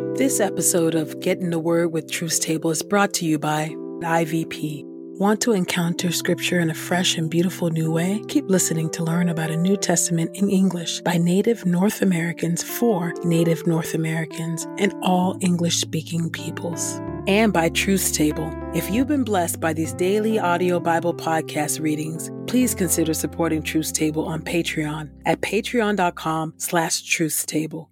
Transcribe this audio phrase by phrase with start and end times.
[0.00, 3.68] This episode of Get in the Word with Truth's Table is brought to you by
[4.00, 4.82] IVP.
[5.18, 8.22] Want to encounter Scripture in a fresh and beautiful new way?
[8.28, 13.12] Keep listening to learn about a New Testament in English by Native North Americans for
[13.24, 16.98] Native North Americans and all English speaking peoples.
[17.26, 18.50] And by Truth's Table.
[18.74, 23.92] If you've been blessed by these daily audio Bible podcast readings, please consider supporting Truth's
[23.92, 27.89] Table on Patreon at patreon.com slash truthstable.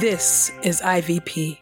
[0.00, 1.61] This is IVP.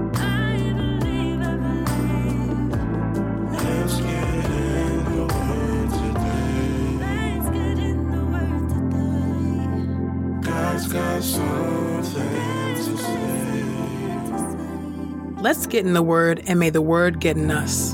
[15.51, 17.93] Let's get in the Word, and may the Word get in us.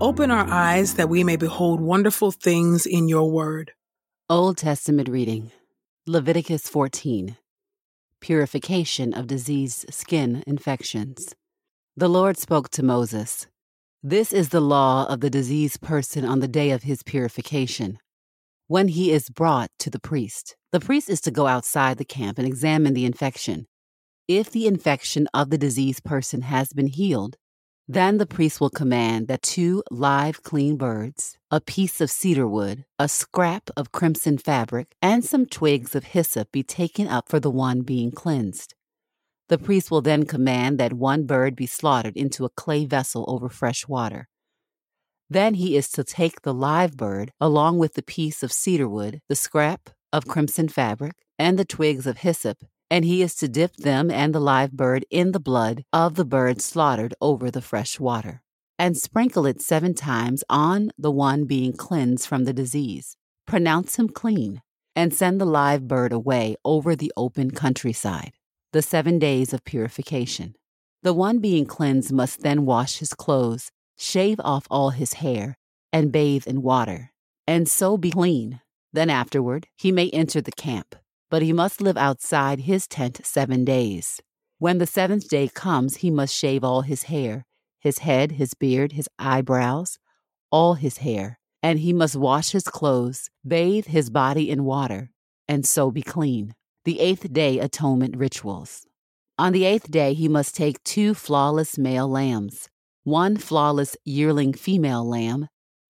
[0.00, 3.72] Open our eyes that we may behold wonderful things in your Word.
[4.30, 5.50] Old Testament reading
[6.06, 7.36] Leviticus 14
[8.20, 11.34] Purification of diseased skin infections.
[11.94, 13.46] The Lord spoke to Moses
[14.02, 17.98] This is the law of the diseased person on the day of his purification.
[18.66, 22.38] When he is brought to the priest, the priest is to go outside the camp
[22.38, 23.66] and examine the infection.
[24.32, 27.36] If the infection of the diseased person has been healed,
[27.88, 32.84] then the priest will command that two live clean birds, a piece of cedar wood,
[32.96, 37.50] a scrap of crimson fabric, and some twigs of hyssop be taken up for the
[37.50, 38.76] one being cleansed.
[39.48, 43.48] The priest will then command that one bird be slaughtered into a clay vessel over
[43.48, 44.28] fresh water.
[45.28, 49.22] Then he is to take the live bird, along with the piece of cedar wood,
[49.28, 52.58] the scrap of crimson fabric, and the twigs of hyssop,
[52.90, 56.24] and he is to dip them and the live bird in the blood of the
[56.24, 58.42] bird slaughtered over the fresh water,
[58.78, 63.16] and sprinkle it seven times on the one being cleansed from the disease.
[63.46, 64.60] Pronounce him clean,
[64.96, 68.32] and send the live bird away over the open countryside.
[68.72, 70.56] The seven days of purification.
[71.02, 75.56] The one being cleansed must then wash his clothes, shave off all his hair,
[75.92, 77.12] and bathe in water,
[77.46, 78.60] and so be clean.
[78.92, 80.96] Then afterward he may enter the camp
[81.30, 84.20] but he must live outside his tent seven days.
[84.58, 87.46] When the seventh day comes, he must shave all his hair,
[87.78, 89.98] his head, his beard, his eyebrows,
[90.50, 95.10] all his hair, and he must wash his clothes, bathe his body in water,
[95.48, 96.54] and so be clean.
[96.84, 98.86] The eighth day atonement rituals.
[99.38, 102.68] On the eighth day, he must take two flawless male lambs,
[103.04, 105.48] one flawless yearling female lamb,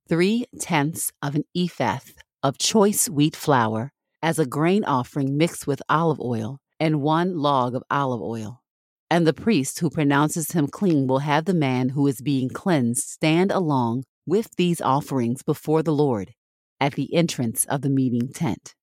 [0.09, 1.99] three tenths of an ephah
[2.43, 3.93] of choice wheat flour,
[4.23, 8.63] as a grain offering mixed with olive oil, and one log of olive oil.
[9.11, 13.03] And the priest who pronounces him clean will have the man who is being cleansed
[13.03, 16.33] stand along with these offerings before the Lord
[16.81, 18.75] at the entrance of the meeting tent.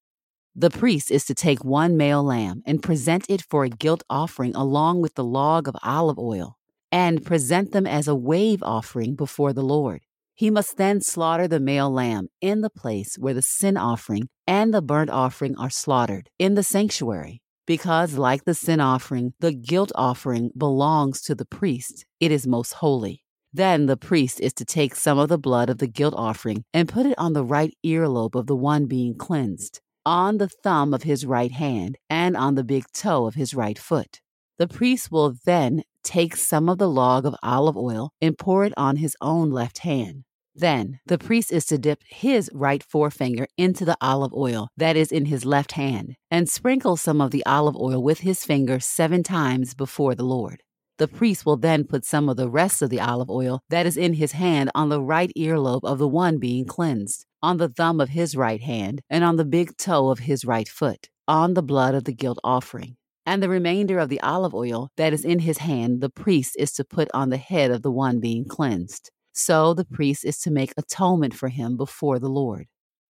[0.55, 4.55] The priest is to take one male lamb and present it for a guilt offering
[4.55, 6.57] along with the log of olive oil,
[6.91, 10.01] and present them as a wave offering before the Lord.
[10.37, 14.71] He must then slaughter the male lamb in the place where the sin offering and
[14.71, 17.41] the burnt offering are slaughtered, in the sanctuary.
[17.65, 22.73] Because, like the sin offering, the guilt offering belongs to the priest, it is most
[22.73, 23.23] holy.
[23.51, 26.87] Then the priest is to take some of the blood of the guilt offering and
[26.87, 31.01] put it on the right earlobe of the one being cleansed, on the thumb of
[31.01, 34.21] his right hand, and on the big toe of his right foot.
[34.59, 38.73] The priest will then take some of the log of olive oil and pour it
[38.77, 40.23] on his own left hand.
[40.57, 45.11] Then the priest is to dip his right forefinger into the olive oil that is
[45.11, 49.21] in his left hand and sprinkle some of the olive oil with his finger seven
[49.21, 50.63] times before the Lord.
[50.97, 53.97] The priest will then put some of the rest of the olive oil that is
[53.97, 58.01] in his hand on the right earlobe of the one being cleansed, on the thumb
[58.01, 61.61] of his right hand, and on the big toe of his right foot, on the
[61.61, 62.97] blood of the guilt offering.
[63.27, 66.71] And the remainder of the olive oil that is in his hand, the priest is
[66.73, 70.51] to put on the head of the one being cleansed So the priest is to
[70.51, 72.65] make atonement for him before the Lord.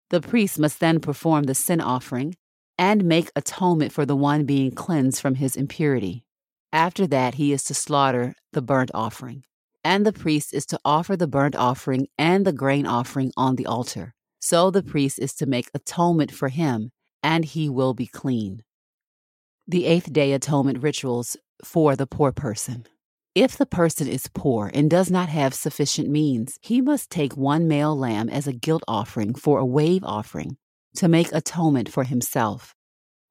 [0.08, 2.34] The priest must then perform the sin offering
[2.78, 6.24] and make atonement for the one being cleansed from his impurity.
[6.72, 9.44] After that, he is to slaughter the burnt offering.
[9.84, 13.66] And the priest is to offer the burnt offering and the grain offering on the
[13.66, 14.14] altar.
[14.40, 16.90] So the priest is to make atonement for him,
[17.22, 18.62] and he will be clean.
[19.68, 22.86] The eighth day atonement rituals for the poor person.
[23.34, 27.66] If the person is poor and does not have sufficient means, he must take one
[27.66, 30.56] male lamb as a guilt offering for a wave offering
[30.96, 32.76] to make atonement for himself.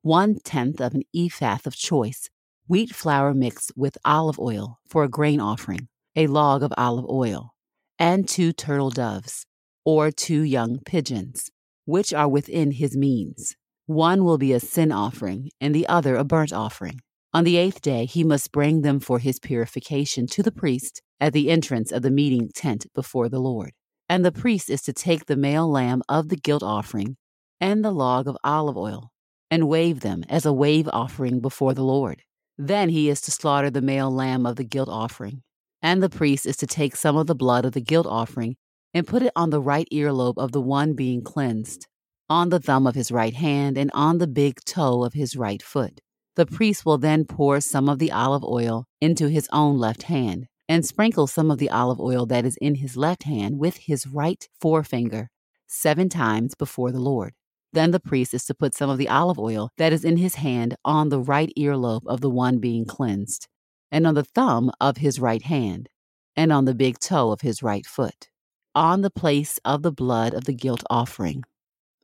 [0.01, 2.29] One tenth of an ephah of choice
[2.67, 7.53] wheat flour mixed with olive oil for a grain offering, a log of olive oil,
[7.97, 9.45] and two turtle doves,
[9.85, 11.49] or two young pigeons,
[11.85, 13.55] which are within his means.
[13.85, 16.99] One will be a sin offering, and the other a burnt offering.
[17.35, 21.33] On the eighth day, he must bring them for his purification to the priest at
[21.33, 23.71] the entrance of the meeting tent before the Lord.
[24.07, 27.17] And the priest is to take the male lamb of the guilt offering
[27.59, 29.09] and the log of olive oil
[29.49, 32.21] and wave them as a wave offering before the Lord.
[32.57, 35.41] Then he is to slaughter the male lamb of the guilt offering,
[35.81, 38.57] and the priest is to take some of the blood of the guilt offering
[38.93, 41.87] and put it on the right earlobe of the one being cleansed,
[42.29, 45.63] on the thumb of his right hand, and on the big toe of his right
[45.63, 45.99] foot.
[46.35, 50.47] The priest will then pour some of the olive oil into his own left hand,
[50.67, 54.07] and sprinkle some of the olive oil that is in his left hand with his
[54.07, 55.29] right forefinger
[55.67, 57.33] seven times before the Lord.
[57.71, 60.35] Then the priest is to put some of the olive oil that is in his
[60.35, 63.47] hand on the right earlobe of the one being cleansed,
[63.91, 65.89] and on the thumb of his right hand,
[66.35, 68.29] and on the big toe of his right foot,
[68.73, 71.43] on the place of the blood of the guilt offering.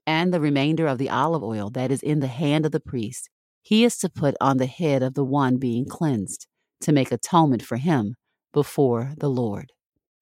[0.05, 3.29] And the remainder of the olive oil that is in the hand of the priest,
[3.69, 6.47] he is to put on the head of the one being cleansed,
[6.81, 8.15] to make atonement for him
[8.51, 9.73] before the Lord.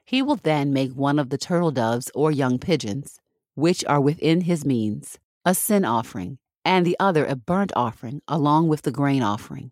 [0.04, 3.22] He will then make one of the turtle doves or young pigeons,
[3.56, 8.68] which are within his means, a sin offering, and the other a burnt offering, along
[8.68, 9.72] with the grain offering.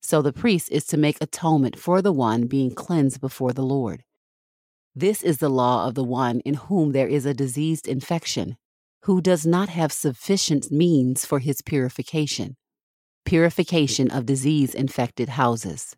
[0.00, 4.04] So the priest is to make atonement for the one being cleansed before the Lord.
[4.94, 8.56] This is the law of the one in whom there is a diseased infection,
[9.02, 12.56] who does not have sufficient means for his purification.
[13.24, 15.94] Purification of disease infected houses.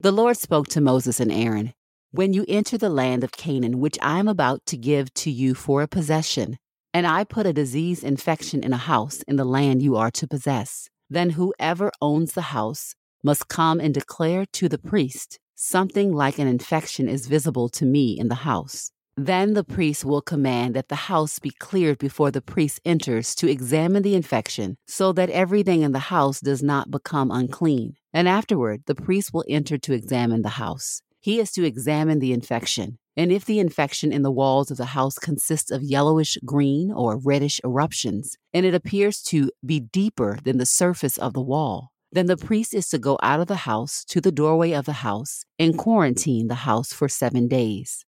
[0.00, 1.74] The Lord spoke to Moses and Aaron
[2.10, 5.54] When you enter the land of Canaan, which I am about to give to you
[5.54, 6.58] for a possession,
[6.92, 10.26] and I put a disease infection in a house in the land you are to
[10.26, 10.88] possess.
[11.10, 16.46] Then whoever owns the house must come and declare to the priest, Something like an
[16.46, 18.90] infection is visible to me in the house.
[19.18, 23.48] Then the priest will command that the house be cleared before the priest enters to
[23.48, 27.94] examine the infection, so that everything in the house does not become unclean.
[28.12, 31.00] And afterward, the priest will enter to examine the house.
[31.18, 32.98] He is to examine the infection.
[33.16, 37.18] And if the infection in the walls of the house consists of yellowish green or
[37.18, 42.26] reddish eruptions, and it appears to be deeper than the surface of the wall, then
[42.26, 45.44] the priest is to go out of the house to the doorway of the house
[45.58, 48.05] and quarantine the house for seven days.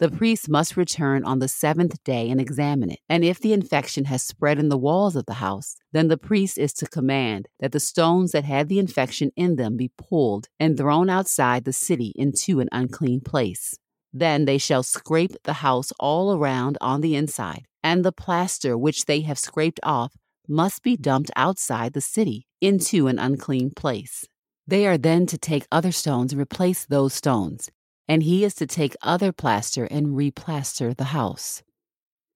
[0.00, 3.00] The priest must return on the seventh day and examine it.
[3.10, 6.56] And if the infection has spread in the walls of the house, then the priest
[6.56, 10.74] is to command that the stones that had the infection in them be pulled and
[10.74, 13.74] thrown outside the city into an unclean place.
[14.10, 19.04] Then they shall scrape the house all around on the inside, and the plaster which
[19.04, 20.14] they have scraped off
[20.48, 24.24] must be dumped outside the city into an unclean place.
[24.66, 27.68] They are then to take other stones and replace those stones
[28.10, 31.62] and he is to take other plaster and replaster the house.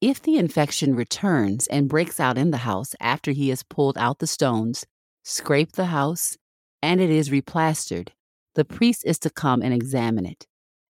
[0.00, 4.20] If the infection returns and breaks out in the house after he has pulled out
[4.20, 4.86] the stones,
[5.24, 6.38] scrape the house,
[6.80, 8.10] and it is replastered,
[8.54, 10.46] the priest is to come and examine it.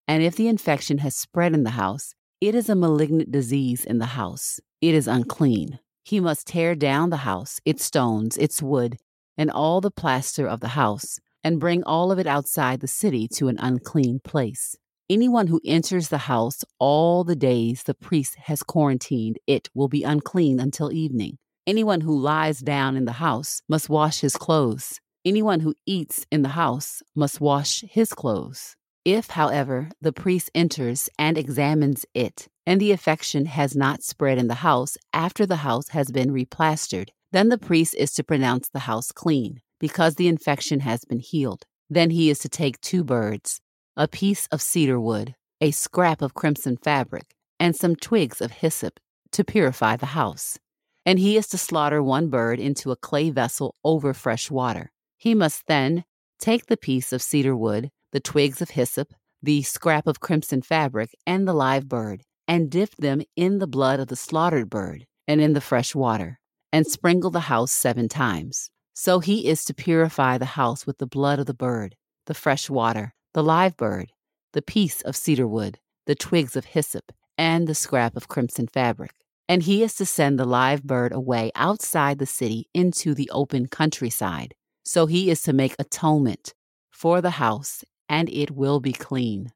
[0.07, 4.01] And if the infection has spread in the house, it is a malignant disease in
[4.01, 4.61] the house.
[4.83, 5.79] It is unclean.
[6.05, 8.99] He must tear down the house, its stones, its wood,
[9.39, 13.29] and all the plaster of the house, and bring all of it outside the city
[13.29, 14.77] to an unclean place.
[15.11, 20.03] Anyone who enters the house all the days the priest has quarantined it will be
[20.03, 21.37] unclean until evening.
[21.67, 25.01] Anyone who lies down in the house must wash his clothes.
[25.23, 28.77] Anyone who eats in the house must wash his clothes.
[29.05, 34.49] If, however, the priest enters and examines it, and the infection has not spread in
[34.49, 38.81] the house after the house has been replastered, then the priest is to pronounce the
[38.81, 41.67] house clean because the infection has been healed.
[41.91, 43.61] Then he is to take two birds,
[43.99, 48.99] a piece of cedar wood, a scrap of crimson fabric, and some twigs of hyssop
[49.33, 50.59] to purify the house.
[51.05, 54.91] And he is to slaughter one bird into a clay vessel over fresh water.
[55.19, 56.05] He must then
[56.41, 59.13] take the piece of cedar wood, the twigs of hyssop,
[59.43, 64.01] the scrap of crimson fabric, and the live bird, and dip them in the blood
[64.01, 66.41] of the slaughtered bird and in the fresh water,
[66.73, 68.71] and sprinkle the house seven times.
[68.95, 71.97] So he is to purify the house with the blood of the bird,
[72.27, 74.13] the fresh water, the live bird,
[74.53, 79.11] the piece of cedar wood, the twigs of hyssop, and the scrap of crimson fabric.
[79.49, 83.67] And he is to send the live bird away outside the city into the open
[83.67, 84.55] countryside.
[84.85, 86.55] So he is to make atonement
[86.91, 89.53] for the house, and it will be clean.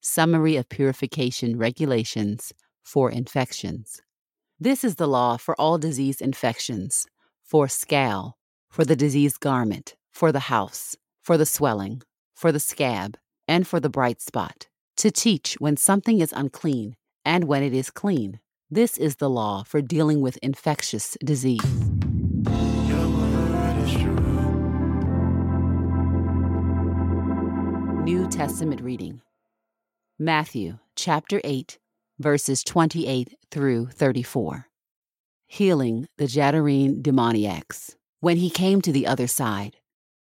[0.00, 2.52] Summary of Purification Regulations
[2.82, 4.00] for Infections.
[4.58, 7.06] This is the law for all disease infections,
[7.44, 8.36] for scale,
[8.70, 12.02] for the diseased garment, for the house, for the swelling,
[12.34, 13.16] for the scab,
[13.48, 17.90] and for the bright spot, to teach when something is unclean and when it is
[17.90, 18.38] clean.
[18.70, 21.60] This is the law for dealing with infectious disease.
[28.04, 29.20] New Testament reading
[30.18, 31.78] Matthew chapter 8,
[32.18, 34.66] verses 28 through 34.
[35.48, 37.96] Healing the Gadarene demoniacs.
[38.22, 39.76] When he came to the other side,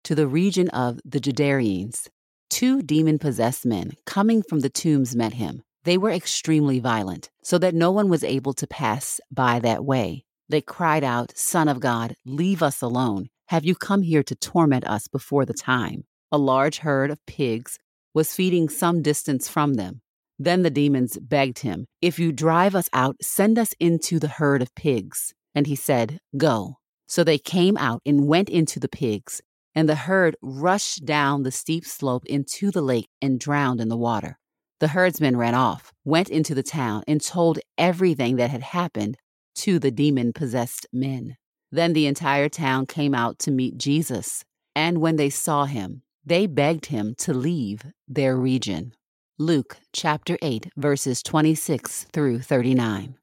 [0.04, 2.08] to the region of the Gadarenes,
[2.48, 5.64] two demon possessed men coming from the tombs met him.
[5.82, 10.24] They were extremely violent, so that no one was able to pass by that way.
[10.48, 13.30] They cried out, Son of God, leave us alone.
[13.48, 16.04] Have you come here to torment us before the time?
[16.30, 17.80] A large herd of pigs
[18.14, 20.02] was feeding some distance from them.
[20.38, 24.62] Then the demons begged him, If you drive us out, send us into the herd
[24.62, 25.34] of pigs.
[25.52, 26.76] And he said, Go.
[27.08, 29.40] So they came out and went into the pigs,
[29.74, 33.96] and the herd rushed down the steep slope into the lake and drowned in the
[33.96, 34.38] water.
[34.78, 39.16] The herdsmen ran off, went into the town, and told everything that had happened
[39.56, 41.36] to the demon possessed men.
[41.72, 44.44] Then the entire town came out to meet Jesus,
[44.76, 48.92] and when they saw him, they begged him to leave their region.
[49.38, 53.16] Luke chapter 8, verses 26 through 39.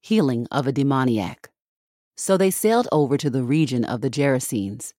[0.00, 1.51] Healing of a demoniac.
[2.24, 4.92] So they sailed over to the region of the Gerasenes,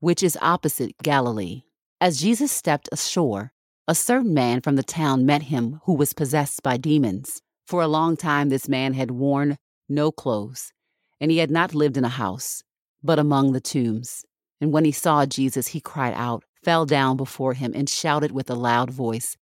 [0.00, 1.62] which is opposite Galilee.
[2.00, 3.52] As Jesus stepped ashore,
[3.86, 7.40] a certain man from the town met him who was possessed by demons.
[7.64, 9.56] For a long time, this man had worn
[9.88, 10.72] no clothes,
[11.20, 12.64] and he had not lived in a house,
[13.04, 14.24] but among the tombs.
[14.60, 18.50] And when he saw Jesus, he cried out, fell down before him, and shouted with
[18.50, 19.36] a loud voice,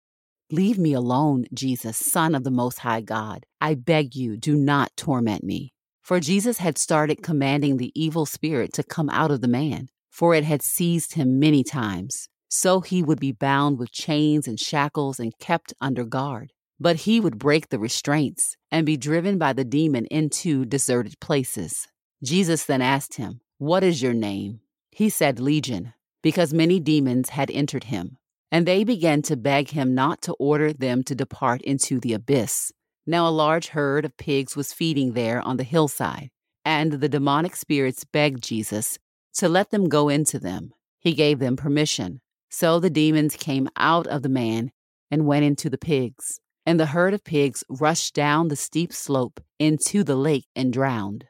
[0.51, 3.45] Leave me alone, Jesus, Son of the Most High God.
[3.61, 5.71] I beg you, do not torment me.
[6.11, 10.35] For Jesus had started commanding the evil spirit to come out of the man, for
[10.35, 12.27] it had seized him many times.
[12.49, 16.51] So he would be bound with chains and shackles and kept under guard.
[16.81, 21.87] But he would break the restraints and be driven by the demon into deserted places.
[22.21, 24.59] Jesus then asked him, What is your name?
[24.91, 28.17] He said, Legion, because many demons had entered him.
[28.51, 32.73] And they began to beg him not to order them to depart into the abyss.
[33.05, 36.29] Now a large herd of pigs was feeding there on the hillside,
[36.63, 38.99] and the demonic spirits begged Jesus
[39.35, 40.71] to let them go into them.
[40.99, 42.21] He gave them permission.
[42.49, 44.71] So the demons came out of the man
[45.09, 46.39] and went into the pigs.
[46.65, 51.25] And the herd of pigs rushed down the steep slope into the lake and drowned.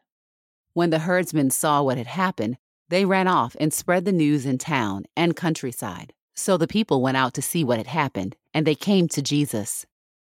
[0.74, 2.58] When the herdsmen saw what had happened,
[2.90, 6.14] they ran off and spread the news in town and countryside.
[6.36, 9.86] So the people went out to see what had happened, and they came to Jesus.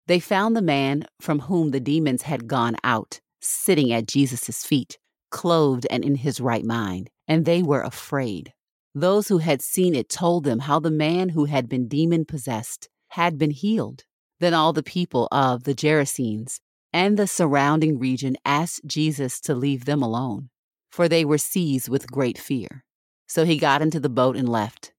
[0.08, 4.98] They found the man from whom the demons had gone out, sitting at Jesus' feet,
[5.32, 8.54] clothed and in his right mind, and they were afraid.
[8.94, 12.90] Those who had seen it told them how the man who had been demon possessed
[13.10, 14.04] had been healed.
[14.40, 16.60] Then all the people of the Gerasenes
[16.92, 20.50] and the surrounding region asked Jesus to leave them alone,
[20.92, 22.84] for they were seized with great fear.
[23.28, 24.92] So he got into the boat and left.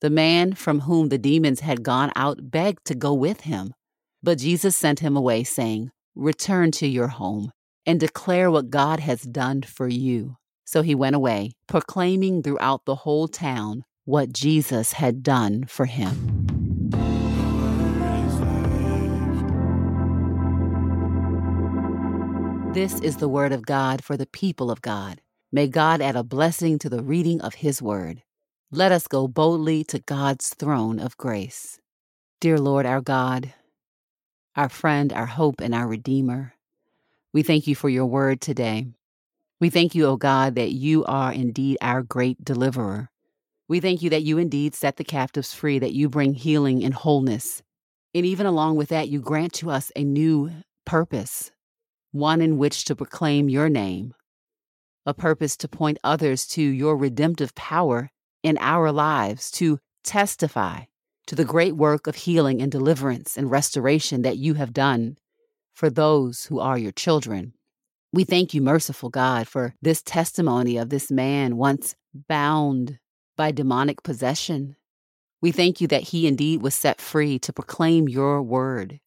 [0.00, 3.74] The man from whom the demons had gone out begged to go with him.
[4.22, 7.52] But Jesus sent him away, saying, Return to your home
[7.86, 10.36] and declare what God has done for you.
[10.64, 16.46] So he went away, proclaiming throughout the whole town what Jesus had done for him.
[22.74, 25.20] This is the word of God for the people of God.
[25.50, 28.22] May God add a blessing to the reading of his word.
[28.70, 31.80] Let us go boldly to God's throne of grace.
[32.40, 33.54] Dear Lord, our God,
[34.58, 36.52] our friend, our hope, and our Redeemer.
[37.32, 38.88] We thank you for your word today.
[39.60, 43.08] We thank you, O God, that you are indeed our great deliverer.
[43.68, 46.92] We thank you that you indeed set the captives free, that you bring healing and
[46.92, 47.62] wholeness.
[48.12, 50.50] And even along with that, you grant to us a new
[50.84, 51.52] purpose,
[52.10, 54.12] one in which to proclaim your name,
[55.06, 58.10] a purpose to point others to your redemptive power
[58.42, 60.82] in our lives, to testify
[61.28, 65.18] to the great work of healing and deliverance and restoration that you have done
[65.74, 67.52] for those who are your children.
[68.14, 71.94] We thank you, merciful God, for this testimony of this man once
[72.28, 72.98] bound
[73.36, 74.76] by demonic possession.
[75.42, 78.98] We thank you that he indeed was set free to proclaim your word,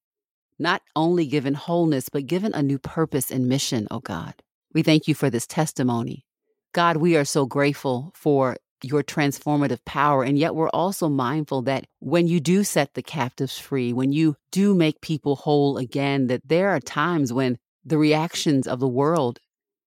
[0.59, 4.35] not only given wholeness, but given a new purpose and mission, O oh God.
[4.75, 6.23] We thank you for this testimony.
[6.71, 10.23] God, we are so grateful for your transformative power.
[10.23, 14.35] And yet, we're also mindful that when you do set the captives free, when you
[14.51, 19.39] do make people whole again, that there are times when the reactions of the world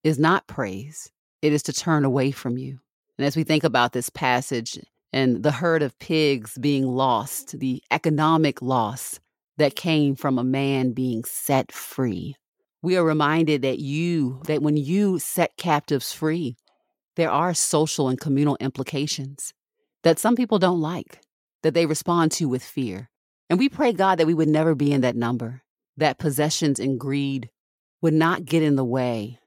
[0.03, 1.11] is not praise,
[1.43, 2.79] it is to turn away from you.
[3.19, 4.79] And as we think about this passage
[5.13, 9.21] and the herd of pigs being lost, the economic loss
[9.57, 12.35] that came from a man being set free,
[12.83, 16.57] we are reminded that you, that when you set captives free,
[17.17, 19.53] there are social and communal implications
[20.03, 21.21] that some people don't like,
[21.63, 23.11] that they respond to with fear.
[23.49, 25.63] And we pray, God, that we would never be in that number,
[25.97, 27.51] that possessions and greed
[28.03, 29.39] would not get in the way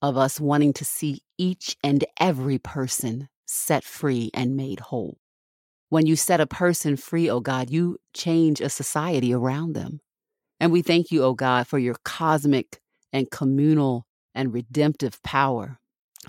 [0.00, 5.18] of us wanting to see each and every person set free and made whole.
[5.88, 10.00] When you set a person free, oh God, you change a society around them.
[10.60, 12.80] And we thank you, oh God, for your cosmic
[13.12, 15.78] and communal and redemptive power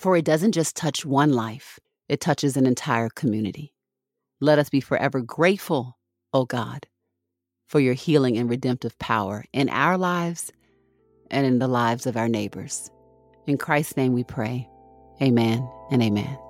[0.02, 3.74] for it doesn't just touch one life, it touches an entire community.
[4.42, 5.98] Let us be forever grateful,
[6.34, 6.88] O God,
[7.68, 10.52] for your healing and redemptive power in our lives
[11.30, 12.90] and in the lives of our neighbors.
[13.48, 14.68] In Christ's name we pray.
[15.22, 16.49] Amen and amen.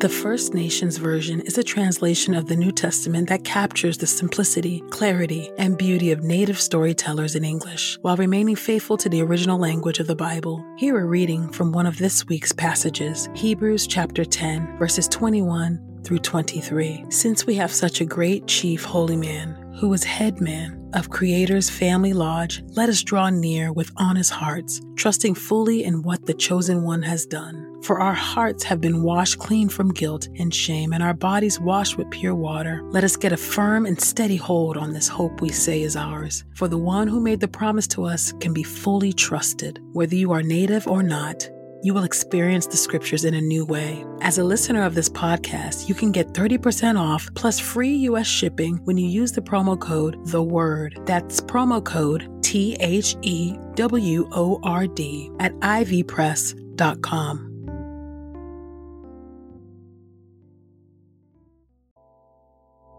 [0.00, 4.82] The First Nations Version is a translation of the New Testament that captures the simplicity,
[4.88, 9.98] clarity, and beauty of native storytellers in English, while remaining faithful to the original language
[9.98, 10.64] of the Bible.
[10.78, 16.20] Here a reading from one of this week's passages, Hebrews chapter 10, verses 21 through
[16.20, 17.04] 23.
[17.10, 21.68] Since we have such a great chief holy man, who is head man of Creator's
[21.68, 26.84] family lodge, let us draw near with honest hearts, trusting fully in what the chosen
[26.84, 27.69] one has done.
[27.82, 31.96] For our hearts have been washed clean from guilt and shame, and our bodies washed
[31.96, 32.82] with pure water.
[32.90, 36.44] Let us get a firm and steady hold on this hope we say is ours.
[36.54, 39.80] For the one who made the promise to us can be fully trusted.
[39.92, 41.48] Whether you are native or not,
[41.82, 44.04] you will experience the scriptures in a new way.
[44.20, 48.76] As a listener of this podcast, you can get 30% off plus free US shipping
[48.84, 51.00] when you use the promo code The Word.
[51.06, 57.49] That's promo code T H E W O R D at ivpress.com.